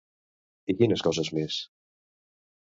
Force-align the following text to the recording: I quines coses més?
I 0.73 0.75
quines 0.79 1.03
coses 1.09 1.29
més? 1.39 1.59